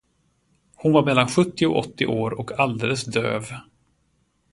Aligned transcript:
Hon 0.75 0.91
var 0.93 1.03
mellan 1.05 1.27
sjuttio 1.27 1.67
och 1.67 1.77
åttio 1.79 2.05
år 2.05 2.31
och 2.31 2.59
alldeles 2.59 3.05
döv. 3.05 3.45